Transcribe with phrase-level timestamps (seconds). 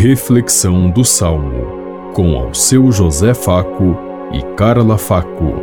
[0.00, 3.96] Reflexão do Salmo, com ao seu José Faco
[4.32, 5.54] e Carla Faco.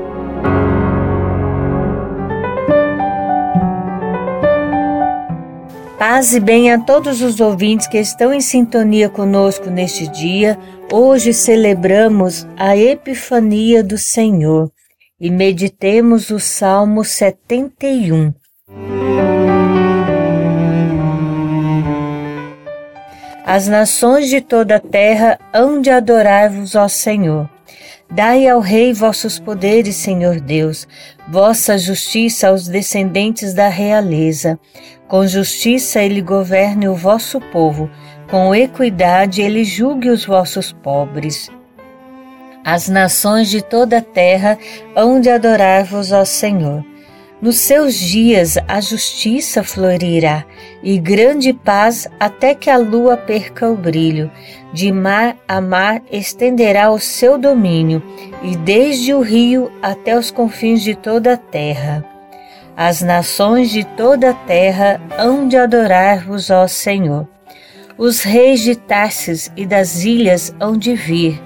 [5.97, 10.59] Paz e bem a todos os ouvintes que estão em sintonia conosco neste dia.
[10.91, 14.69] Hoje celebramos a Epifania do Senhor
[15.17, 18.33] e meditemos o Salmo 71.
[23.47, 27.47] As nações de toda a terra hão de adorar-vos, ó Senhor.
[28.09, 30.87] Dai ao Rei vossos poderes, Senhor Deus,
[31.29, 34.59] vossa justiça aos descendentes da realeza.
[35.07, 37.87] Com justiça ele governe o vosso povo,
[38.31, 41.47] com equidade ele julgue os vossos pobres.
[42.63, 44.57] As nações de toda a terra
[44.95, 46.83] hão de adorar-vos, ó Senhor.
[47.45, 50.43] Nos seus dias a justiça florirá
[50.81, 54.31] e grande paz até que a lua perca o brilho.
[54.73, 58.01] De mar a mar estenderá o seu domínio
[58.41, 62.03] e desde o rio até os confins de toda a terra.
[62.75, 67.27] As nações de toda a terra hão de adorar-vos, ó Senhor.
[67.95, 71.39] Os reis de Tarsis e das ilhas hão de vir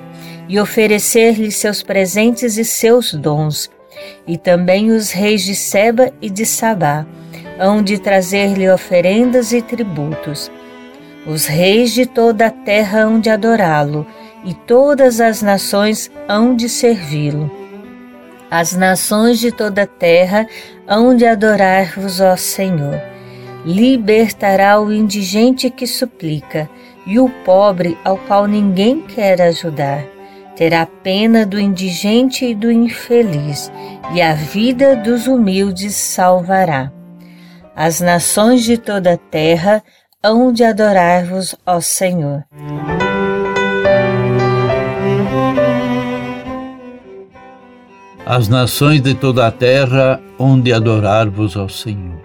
[0.48, 3.70] e oferecer-lhe seus presentes e seus dons
[4.28, 7.06] e também os reis de Seba e de Sabá
[7.60, 10.50] hão de trazer-lhe oferendas e tributos.
[11.28, 14.08] Os reis de toda a terra hão de adorá-lo,
[14.46, 17.52] e todas as nações hão de servi-lo.
[18.50, 20.48] As nações de toda a terra
[20.88, 23.00] hão de adorar-vos, ó Senhor.
[23.66, 26.70] Libertará o indigente que suplica,
[27.06, 30.19] e o pobre ao qual ninguém quer ajudar
[30.60, 33.72] terá pena do indigente e do infeliz,
[34.14, 36.92] e a vida dos humildes salvará.
[37.74, 39.82] As nações de toda a terra
[40.22, 42.44] hão de adorar-vos, ó Senhor.
[48.26, 52.20] As nações de toda a terra hão de adorar-vos, ó Senhor.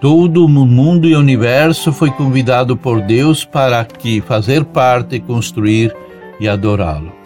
[0.00, 5.96] Todo o mundo e o universo foi convidado por Deus para que fazer parte, construir
[6.40, 7.19] e adorá-lo.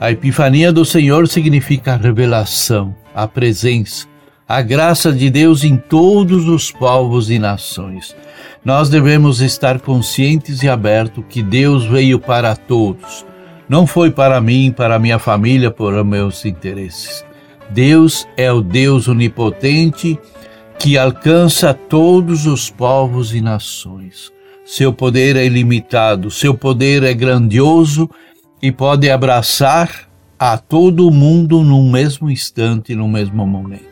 [0.00, 4.06] A epifania do Senhor significa a revelação, a presença,
[4.48, 8.16] a graça de Deus em todos os povos e nações.
[8.64, 13.26] Nós devemos estar conscientes e abertos que Deus veio para todos.
[13.68, 17.22] Não foi para mim, para minha família, por meus interesses.
[17.68, 20.18] Deus é o Deus onipotente
[20.78, 24.32] que alcança todos os povos e nações.
[24.64, 28.08] Seu poder é ilimitado, seu poder é grandioso
[28.62, 33.90] e pode abraçar a todo mundo no mesmo instante, no mesmo momento.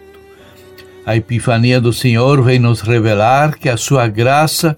[1.05, 4.77] A epifania do Senhor vem nos revelar que a sua graça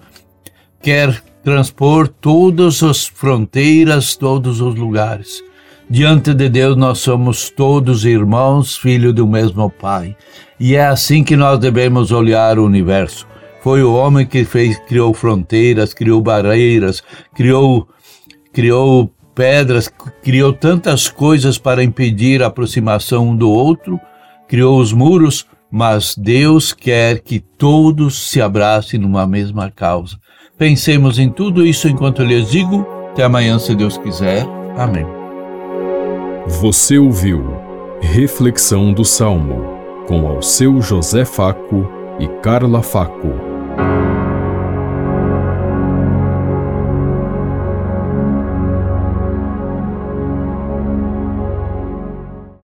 [0.81, 5.43] quer transpor todas as fronteiras, todos os lugares.
[5.89, 10.15] Diante de Deus nós somos todos irmãos, filhos do mesmo Pai.
[10.57, 13.27] E é assim que nós devemos olhar o universo.
[13.61, 17.03] Foi o homem que fez, criou fronteiras, criou barreiras,
[17.35, 17.87] criou,
[18.53, 23.99] criou pedras, criou tantas coisas para impedir a aproximação um do outro,
[24.47, 30.17] criou os muros, mas Deus quer que todos se abracem numa mesma causa.
[30.57, 32.85] Pensemos em tudo isso enquanto eu lhes digo.
[33.11, 34.45] Até amanhã, se Deus quiser.
[34.77, 35.05] Amém.
[36.47, 37.55] Você ouviu
[38.01, 41.87] Reflexão do Salmo com ao seu José Faco
[42.19, 44.10] e Carla Faco.